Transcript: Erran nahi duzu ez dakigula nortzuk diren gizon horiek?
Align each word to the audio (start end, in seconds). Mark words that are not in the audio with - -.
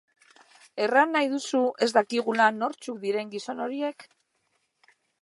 Erran 0.85 1.13
nahi 1.15 1.29
duzu 1.33 1.61
ez 1.87 1.91
dakigula 1.99 2.49
nortzuk 2.57 3.01
diren 3.07 3.33
gizon 3.37 3.65
horiek? 3.67 4.11